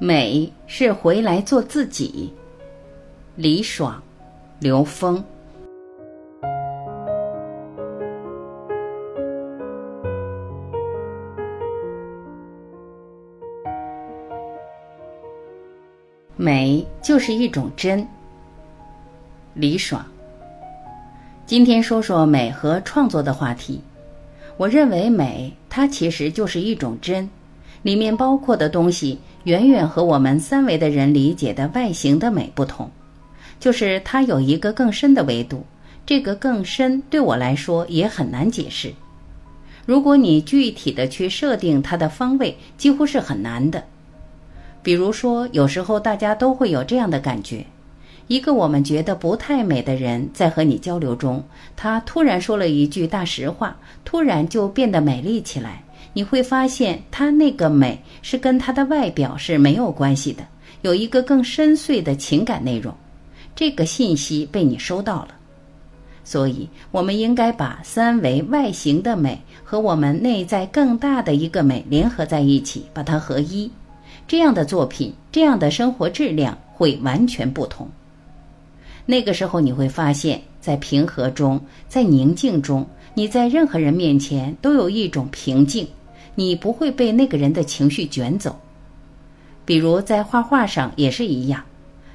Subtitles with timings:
[0.00, 2.32] 美是回来做自己。
[3.36, 4.02] 李爽、
[4.58, 5.22] 刘峰。
[16.36, 18.06] 美就是一种真。
[19.54, 20.04] 李爽。
[21.46, 23.80] 今天说说美和创作的话题。
[24.56, 27.28] 我认为美，它其实就是一种真，
[27.82, 32.90] 里面包括的东西远远和我们三维的人理解的外形的美不同，
[33.60, 35.64] 就是它有一个更深的维度。
[36.06, 38.92] 这个更深对我来说也很难解释。
[39.86, 43.84] 如果你具体的去设定它的方位，几乎是很难的。
[44.82, 47.66] 比如说，有时候大家都会有这样的感觉：
[48.28, 51.44] 一个我们觉得不太美的人，在和你交流中，
[51.76, 55.83] 他突然说了一句大实话，突然就变得美丽起来。
[56.14, 60.42] 你会发现，他那个美是跟他的外表是没有关系的，
[60.80, 62.94] 有一个更深邃的情感内容。
[63.54, 65.28] 这个信息被你收到了，
[66.24, 73.70] 所以我们应该把三维外形的美和我们内在更大的一个美联合在一起，把它合一。
[74.26, 77.88] 这样的作品，这样的生活质量会完全不同。
[79.04, 85.86] 那个时候，你会发现在平和中，在宁静中，你在任何人面前都有一种平静，
[86.34, 88.58] 你不会被那个人的情绪卷走。
[89.64, 91.62] 比如在画画上也是一样，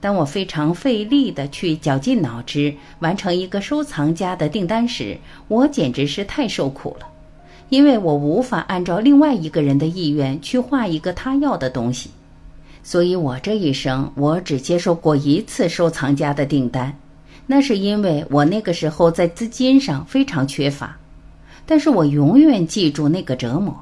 [0.00, 5.18] 当我非常费力的去绞尽脑汁完成一个收藏家的订单时，
[5.48, 7.06] 我简直是太受苦了。
[7.68, 12.10] 因为我无法按照另外一个人的意愿去画一个他要的东西，
[12.82, 16.94] 所以我这一生我只接受过一次收藏家的订单，
[17.46, 20.96] 那是因为我那个时候在资金上非常缺乏，
[21.64, 23.74] 但是我永远记住那个折磨。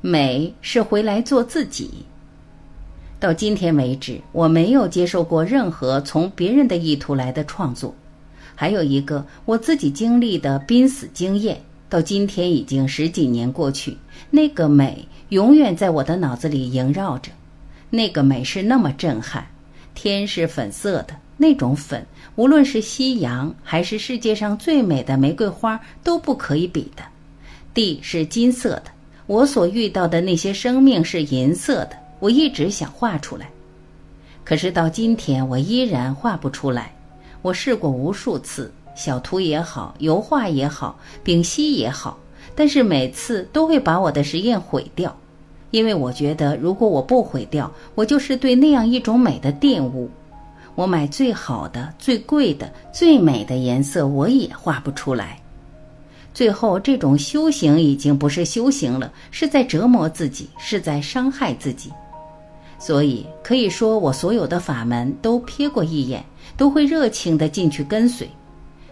[0.00, 1.90] 美是回来做自己。
[3.18, 7.94] 到今天为止，我没有接受过任何从别人的意图来的创作，
[8.54, 11.60] 还有一个我自己经历的濒死经验。
[11.90, 13.96] 到今天已经十几年过去，
[14.30, 17.32] 那个美永远在我的脑子里萦绕着。
[17.90, 19.44] 那个美是那么震撼，
[19.92, 27.02] 天是粉色的，那种粉，无论是夕阳还是世界上最美的玫瑰花都不可以比的。
[27.74, 28.84] 地是金色的，
[29.30, 31.90] 我所遇到的那些生命是银色的。
[32.18, 33.48] 我一直想画出来，
[34.42, 36.92] 可是到今天我依然画不出来。
[37.40, 38.72] 我试过无数次。
[38.96, 42.18] 小图也好，油画也好，丙烯也好，
[42.56, 45.16] 但是每次都会把我的实验毁掉，
[45.70, 50.10] 因为我觉得如果我不毁掉，我就是对那样一种美的玷污。
[50.74, 55.40] 我买最好的、最贵的、最美的颜色，我也画不出来。
[56.40, 61.92] 最后，这种修行已经不是修行了，是在折磨自己，是在伤害自己。
[62.78, 66.24] 所以可以说，我所有的法门都瞥过一眼，
[66.56, 68.26] 都会热情的进去跟随。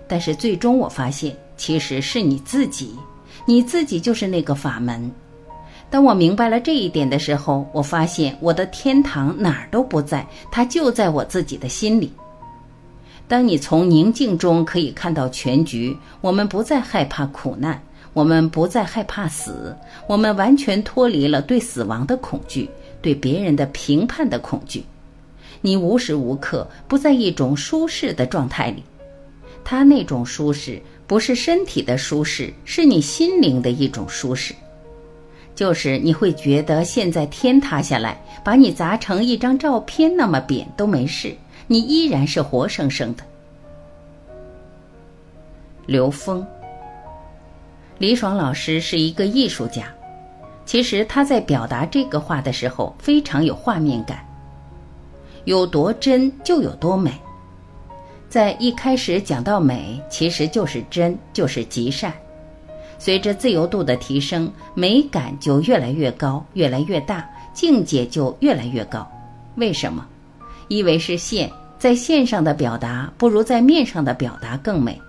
[0.06, 2.94] 但是最终我发现，其实是你自己，
[3.46, 5.10] 你自己就是那个法门。
[5.88, 12.12] 当我明白了这一点的时候，我发现我的天堂哪儿都不在，它就在我自己的心里。
[13.28, 17.80] 当你从宁静中可以看到全局，我们不再害怕苦难，
[18.14, 22.70] 我们不再害怕死，我们完全脱离了对死亡的恐惧，
[23.02, 24.82] 对别人的评判的恐惧。
[25.60, 28.82] 你无时无刻不在一种舒适的状态里。
[29.62, 34.54] 他那种舒适不是身体的舒适，是你心灵的一种舒适。
[35.54, 41.34] 就是你会觉得现在天塌下来，把你砸成一张照片那么扁都没事，
[41.68, 43.22] 你依然是活生生的。
[45.86, 46.44] 刘峰，
[47.98, 49.84] 李爽老师是一个艺术家，
[50.64, 54.26] 其实他在表达这个话的时候非常有画面感，
[55.44, 57.12] 有多真就有多美。
[58.30, 62.12] 在一开始讲到美，其实就是真，就是极善。
[62.98, 69.06] 随着自由度的提升，美感就越来越高，越来越大，境界就越来越高。
[69.56, 70.06] 为什么？
[70.68, 75.00] 因为是线，在线上的表达不如在面上的表达更美，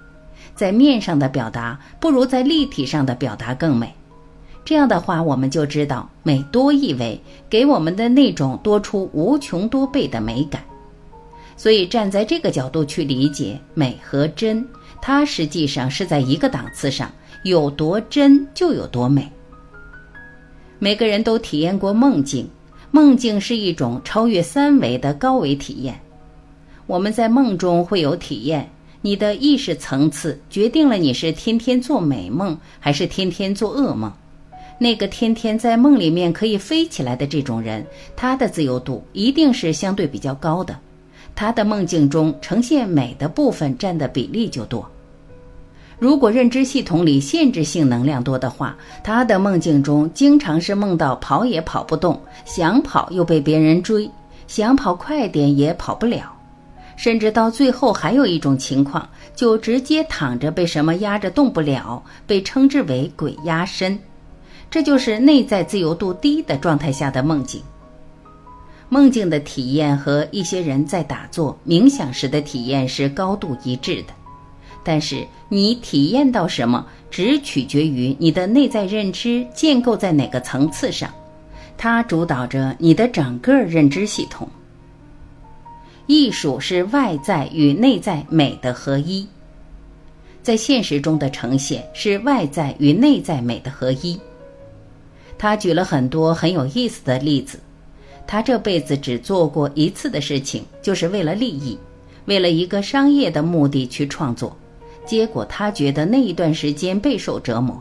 [0.56, 3.94] 在面上的表达不如在立体上的表达更美。
[4.66, 7.20] 这样的话，我们就知道美多一维，
[7.50, 10.62] 给我们的那种多出无穷多倍的美感。
[11.58, 14.66] 所以，站在这个角度去理解美和真，
[15.02, 17.12] 它实际上是在一个档次上，
[17.44, 19.30] 有多真就有多美。
[20.78, 22.48] 每个人都体验过梦境，
[22.92, 26.00] 梦境是一种超越三维的高维体验。
[26.88, 28.70] 我们在梦中会有体验，
[29.02, 34.12] 你的意识层次决定了你是天天做美梦还是天天做噩梦。
[34.80, 40.80] 那个天天在梦里面可以飞起来的这种人，他的自由度一定是相对比较高的，
[41.36, 44.90] 他的梦境中呈现美的部分占的比例就多。
[46.00, 54.10] 如果认知系统里限制性能量多的话，他的梦境中经常是梦到跑也跑不动，想跑又被别人追，
[54.48, 56.34] 想跑快点也跑不了，
[56.96, 64.00] 甚至到最后还有一种情况，就直接躺着被什么压着动不了，被称之为鬼压身。
[64.72, 67.62] 这就是内在自由度低的状态下的梦境。
[68.88, 74.14] 梦境的体验和一些人在打坐冥想时的体验是高度一致的。
[74.90, 81.14] 但是你体验到什么，只取决于你的内在认知建构在哪个层次上，
[81.78, 84.50] 它主导着你的整个认知系统。
[86.08, 89.28] 艺术是外在与内在美的合一，
[90.42, 94.20] 在现实中的呈现是外在与内在美的合一。
[95.38, 97.60] 他举了很多很有意思的例子，
[98.26, 101.78] 他这辈子只做过一次的事情，就是为了利益，
[102.26, 104.58] 为了一个商业的目的去创作。
[105.10, 107.76] 结果他觉得那一段时间备受折磨，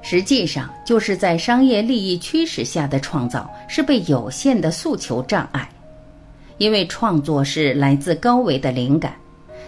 [0.00, 5.68] 实际上就是在商业利益驱使下的创造是被有限的诉求障碍。
[6.56, 9.12] 因为创作是来自高维的灵感，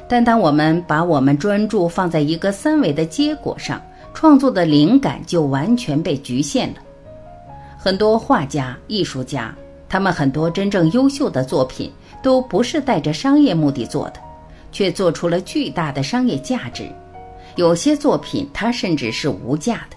[0.09, 3.79] 但当我们把我们专注放在一个三维的结果上，
[4.15, 6.77] 创作的灵感就完全被局限了。
[7.77, 9.55] 很多画家、艺术家，
[9.87, 11.93] 他们很多真正优秀的作品
[12.23, 14.26] 都不是带着商业目的做的。
[14.77, 16.87] 却做出了巨大的商业价值，
[17.55, 19.97] 有些作品它甚至是无价的，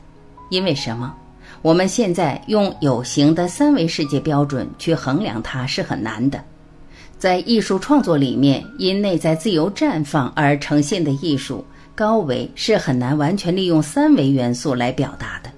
[0.50, 1.14] 因为什么？
[1.62, 6.42] 我们现在用有形的三维世界标准去衡量它是很难的。
[7.18, 15.49] 在艺术创作里面，因内在自由绽放而呈现的艺术，高维是很难完全利用三维元素来表达的。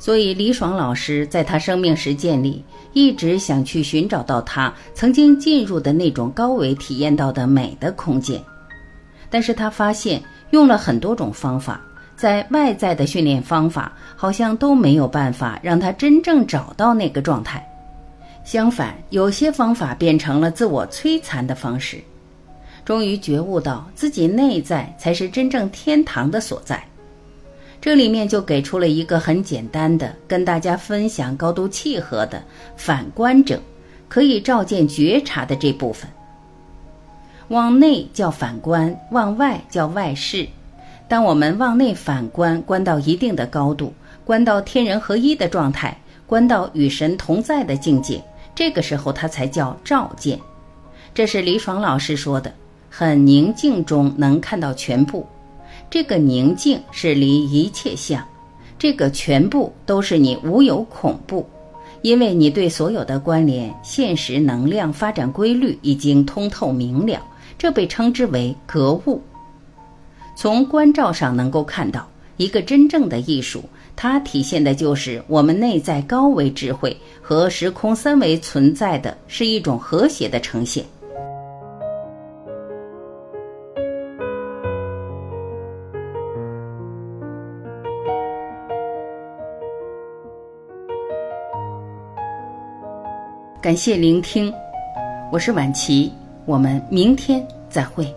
[0.00, 2.64] 所以，李爽老师在他生命实践里
[2.94, 8.42] 一直想去寻找到他曾经进入的那种高维体验到的美的空间，
[9.28, 11.78] 但是他发现用了很多种方法，
[12.16, 17.62] 在外在的训练方法好像都没有办法让他真正找到那个状态。
[18.42, 22.02] 相反，有些方法变成了自我摧残的方式，
[22.86, 26.82] 终于觉悟到自己内在才是真正天堂的所在。
[27.80, 32.42] 这里面就给出了一个很简单的，跟大家分享高度契合的
[32.76, 33.58] 反观者，
[34.06, 36.08] 可以照见觉察的这部分。
[37.48, 40.46] 往内叫反观，往外叫外视。
[41.08, 43.92] 当我们往内反观，观到一定的高度，
[44.24, 48.22] 观到天人合一的状态，观到与神同在的境界，
[48.54, 50.38] 这个时候它才叫照见。
[51.14, 52.52] 这是李爽老师说的，
[52.90, 55.26] 很宁静中能看到全部。
[55.90, 58.24] 这个宁静是离一切相，
[58.78, 61.44] 这个全部都是你无有恐怖，
[62.02, 67.20] 因为你对所有的关联、现实能量发展规律已经通透明了，
[67.58, 69.20] 这被称之为格物。
[70.36, 73.64] 从关照上能够看到，一个真正的艺术，
[73.96, 80.84] 它体现的就是我们内在高维智慧和时空三维存在的是一种和谐的呈现。
[93.62, 94.50] 感谢聆听，
[95.30, 96.10] 我是晚琪，
[96.46, 98.10] 我们明天再会。